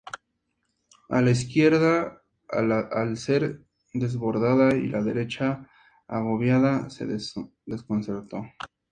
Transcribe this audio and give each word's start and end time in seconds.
El 1.09 1.15
ala 1.17 1.29
izquierda, 1.29 2.23
al 2.49 3.17
ser 3.17 3.61
desbordada 3.93 4.75
y 4.75 4.87
la 4.87 5.03
derecha 5.03 5.69
agobiada, 6.07 6.89
se 6.89 7.05
desconcertó. 7.05 8.41